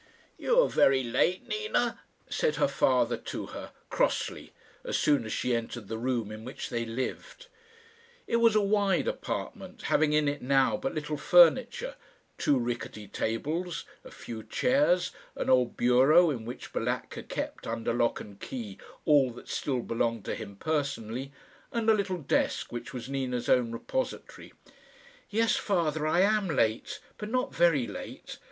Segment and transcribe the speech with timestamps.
[0.35, 4.51] "You are very late, Nina," said her father to her, crossly,
[4.83, 7.45] as soon as she entered the room in which they lived.
[8.25, 11.97] It was a wide apartment, having in it now but little furniture
[12.39, 18.19] two rickety tables, a few chairs, an old bureau in which Balatka kept, under lock
[18.19, 21.31] and key, all that still belonged to him personally,
[21.71, 24.51] and a little desk, which was Nina's own repository.
[25.29, 28.39] "Yes, father, I am late; but not very late.